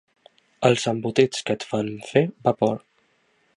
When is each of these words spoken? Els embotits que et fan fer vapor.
Els 0.69 0.85
embotits 0.91 1.45
que 1.49 1.57
et 1.59 1.67
fan 1.73 1.93
fer 2.09 2.25
vapor. 2.49 2.85